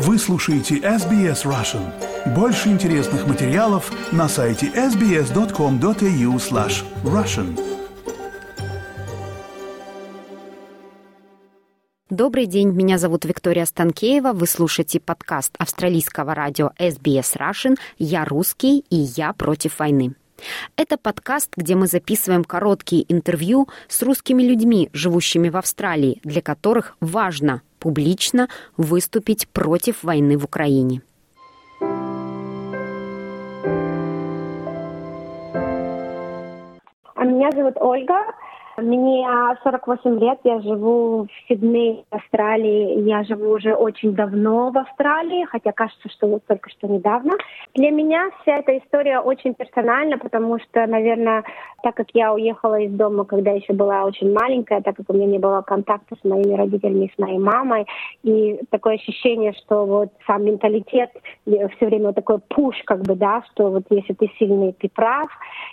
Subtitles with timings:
[0.00, 1.82] Вы слушаете SBS Russian.
[2.32, 7.58] Больше интересных материалов на сайте sbs.com.au slash russian.
[12.08, 14.32] Добрый день, меня зовут Виктория Станкеева.
[14.34, 20.14] Вы слушаете подкаст австралийского радио SBS Russian «Я русский и я против войны».
[20.76, 26.96] Это подкаст, где мы записываем короткие интервью с русскими людьми, живущими в Австралии, для которых
[27.00, 31.02] важно публично выступить против войны в Украине.
[37.14, 38.14] А меня зовут Ольга.
[38.80, 39.26] Мне
[39.64, 43.00] 48 лет, я живу в Сиднее, Австралии.
[43.00, 47.32] Я живу уже очень давно в Австралии, хотя кажется, что вот только что недавно.
[47.74, 51.42] Для меня вся эта история очень персональна, потому что, наверное,
[51.82, 55.26] так как я уехала из дома, когда еще была очень маленькая, так как у меня
[55.26, 57.84] не было контакта с моими родителями, с моей мамой,
[58.22, 61.10] и такое ощущение, что вот сам менталитет
[61.44, 65.28] все время вот такой пуш, как бы, да, что вот если ты сильный, ты прав,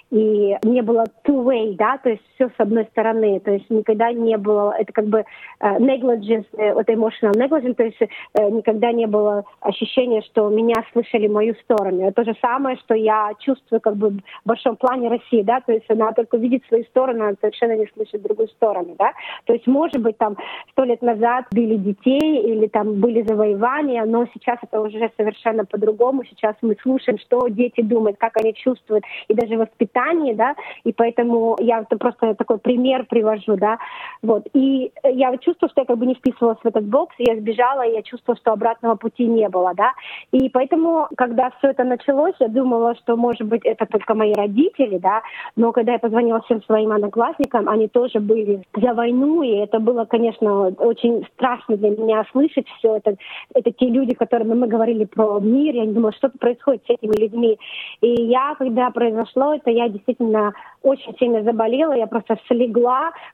[0.09, 4.37] и не было two-way, да, то есть все с одной стороны, то есть никогда не
[4.37, 5.25] было, это как бы
[5.61, 11.27] uh, negligence, это emotional negligence, то есть uh, никогда не было ощущения, что меня слышали
[11.27, 12.07] мою сторону.
[12.07, 15.71] Это то же самое, что я чувствую как бы в большом плане России, да, то
[15.71, 19.11] есть она только видит свою сторону, она совершенно не слышит другую сторону, да.
[19.45, 20.37] То есть, может быть, там
[20.71, 26.23] сто лет назад били детей или там были завоевания, но сейчас это уже совершенно по-другому.
[26.25, 31.57] Сейчас мы слушаем, что дети думают, как они чувствуют, и даже воспитание, да, и поэтому
[31.59, 33.77] я это просто такой пример привожу, да,
[34.21, 34.47] вот.
[34.53, 37.93] И я чувствую, что я как бы не вписывалась в этот бокс, я сбежала, и
[37.93, 39.91] я чувствовала, что обратного пути не было, да.
[40.31, 44.97] И поэтому, когда все это началось, я думала, что, может быть, это только мои родители,
[44.97, 45.21] да,
[45.55, 50.05] но когда я позвонила всем своим одноклассникам, они тоже были за войну, и это было,
[50.05, 53.15] конечно, очень страшно для меня слышать все это.
[53.53, 57.15] Это те люди, которыми мы говорили про мир, я не думала, что происходит с этими
[57.19, 57.57] людьми.
[58.01, 62.74] И я, когда произошло это, я действительно очень сильно заболела, я просто слегла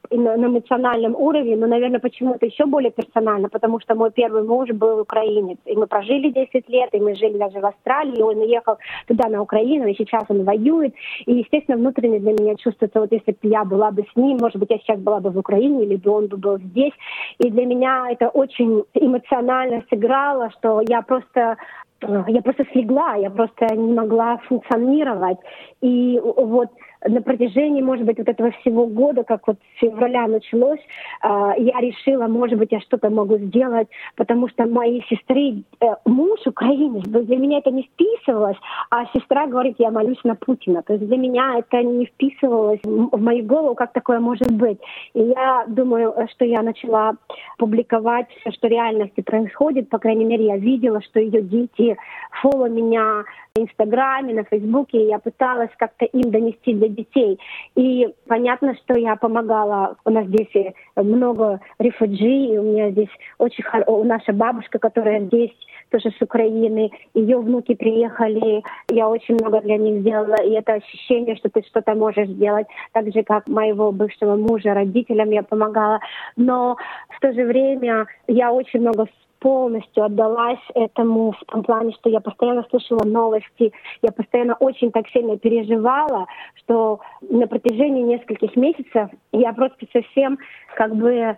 [0.10, 4.70] на, на эмоциональном уровне, но, наверное, почему-то еще более персонально, потому что мой первый муж
[4.70, 8.38] был украинец, и мы прожили 10 лет, и мы жили даже в Австралии, и он
[8.38, 10.94] уехал туда, на Украину, и сейчас он воюет,
[11.26, 14.58] и, естественно, внутренне для меня чувствуется, вот если бы я была бы с ним, может
[14.58, 16.94] быть, я сейчас была бы в Украине, или бы он бы был здесь,
[17.40, 21.58] и для меня это очень эмоционально сыграло, что я просто
[22.02, 25.38] э, я просто слегла, я просто не могла функционировать.
[25.82, 26.70] И вот
[27.08, 30.80] на протяжении, может быть, вот этого всего года, как вот с февраля началось,
[31.22, 36.40] а, я решила, может быть, я что-то могу сделать, потому что моей сестры э, муж
[36.46, 38.58] украинец, для меня это не вписывалось,
[38.90, 40.84] а сестра говорит, я молюсь на Путина.
[40.84, 44.80] То есть для меня это не вписывалось в мою голову, как такое может быть.
[45.14, 47.16] И я думаю, что я начала
[47.58, 49.90] публиковать все, что в реальности происходит.
[49.90, 51.98] По крайней мере, я видела, что ее дети
[52.42, 53.24] фоло меня
[53.56, 55.08] в Инстаграме, на Фейсбуке.
[55.08, 57.40] Я пыталась как-то им донести для детей.
[57.76, 59.98] И понятно, что я помогала.
[60.06, 63.84] У нас здесь много рефуджи, и у меня здесь очень хор...
[64.06, 65.52] наша бабушка, которая здесь
[65.92, 71.36] тоже с Украины, ее внуки приехали, я очень много для них сделала, и это ощущение,
[71.36, 76.00] что ты что-то можешь сделать, так же, как моего бывшего мужа, родителям я помогала.
[76.38, 76.78] Но
[77.10, 79.08] в то же время я очень много
[79.42, 85.08] полностью отдалась этому в том плане, что я постоянно слышала новости, я постоянно очень так
[85.10, 90.38] сильно переживала, что на протяжении нескольких месяцев я просто совсем
[90.76, 91.36] как бы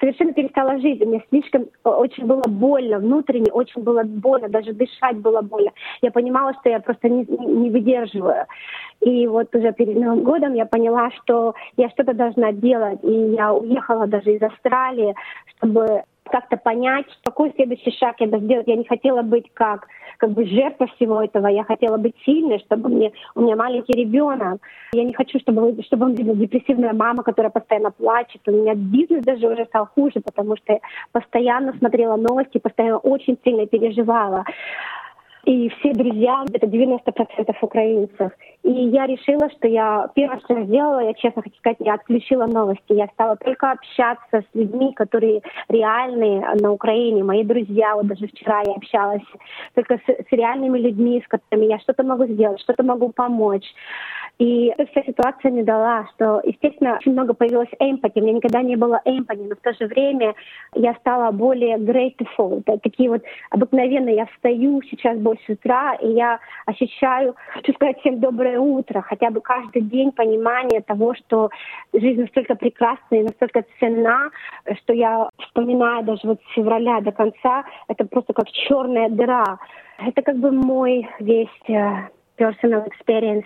[0.00, 1.04] совершенно перестала жить.
[1.04, 5.72] Мне слишком очень было больно внутренне, очень было больно, даже дышать было больно.
[6.00, 8.46] Я понимала, что я просто не, не выдерживаю.
[9.00, 13.00] И вот уже перед Новым годом я поняла, что я что-то должна делать.
[13.02, 15.14] И я уехала даже из Австралии,
[15.56, 18.68] чтобы как-то понять, какой следующий шаг я должна сделать.
[18.68, 19.86] Я не хотела быть как,
[20.18, 21.46] как бы жертва всего этого.
[21.48, 24.60] Я хотела быть сильной, чтобы мне, у меня маленький ребенок.
[24.92, 28.40] Я не хочу, чтобы, чтобы он видел депрессивная мама, которая постоянно плачет.
[28.46, 30.80] У меня бизнес даже уже стал хуже, потому что я
[31.12, 34.44] постоянно смотрела новости, постоянно очень сильно переживала
[35.44, 38.32] и все друзья, это 90% украинцев.
[38.62, 42.46] И я решила, что я первое, что я сделала, я честно хочу сказать, я отключила
[42.46, 42.92] новости.
[42.92, 47.96] Я стала только общаться с людьми, которые реальные на Украине, мои друзья.
[47.96, 49.22] Вот даже вчера я общалась
[49.74, 53.66] только с, с реальными людьми, с которыми я что-то могу сделать, что-то могу помочь.
[54.38, 58.18] И эта вся ситуация не дала, что, естественно, очень много появилось эмпати.
[58.18, 60.34] У меня никогда не было эмпати, но в то же время
[60.74, 62.62] я стала более grateful.
[62.82, 64.16] Такие вот обыкновенные.
[64.16, 69.40] Я встаю, сейчас 8 утра, и я ощущаю, что сказать всем доброе утро, хотя бы
[69.40, 71.50] каждый день понимание того, что
[71.92, 74.30] жизнь настолько прекрасна и настолько ценна,
[74.82, 79.58] что я вспоминаю даже вот с февраля до конца, это просто как черная дыра.
[79.98, 82.08] Это как бы мой весь э,
[82.38, 83.44] personal experience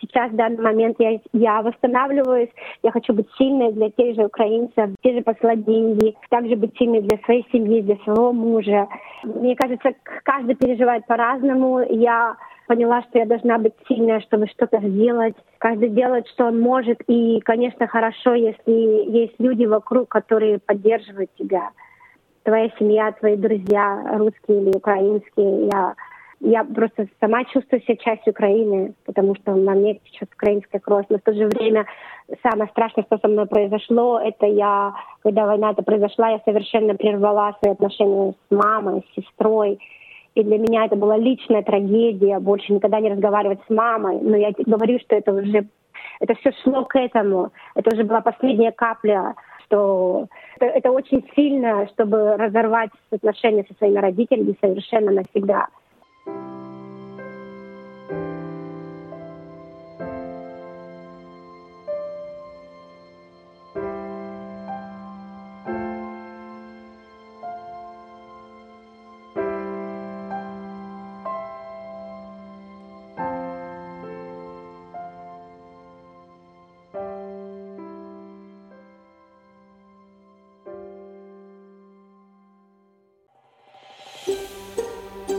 [0.00, 2.50] сейчас, в данный момент, я, я восстанавливаюсь,
[2.82, 7.02] я хочу быть сильной для тех же украинцев, те же посылать деньги, также быть сильной
[7.02, 8.88] для своей семьи, для своего мужа.
[9.24, 9.90] Мне кажется,
[10.24, 11.80] каждый переживает по-разному.
[11.80, 12.36] Я
[12.66, 15.34] поняла, что я должна быть сильной, чтобы что-то сделать.
[15.58, 17.00] Каждый делает, что он может.
[17.06, 21.70] И, конечно, хорошо, если есть люди вокруг, которые поддерживают тебя.
[22.42, 25.66] Твоя семья, твои друзья, русские или украинские.
[25.66, 25.94] Я
[26.40, 31.06] я просто сама чувствую себя частью Украины, потому что на мне течет украинская кровь.
[31.08, 31.86] Но в то же время
[32.42, 37.56] самое страшное, что со мной произошло, это я, когда война это произошла, я совершенно прервала
[37.60, 39.78] свои отношения с мамой, с сестрой.
[40.34, 44.18] И для меня это была личная трагедия, больше никогда не разговаривать с мамой.
[44.20, 45.66] Но я говорю, что это уже,
[46.20, 47.52] это все шло к этому.
[47.74, 49.34] Это уже была последняя капля
[49.66, 50.28] что
[50.60, 55.66] это, это очень сильно, чтобы разорвать отношения со своими родителями совершенно навсегда.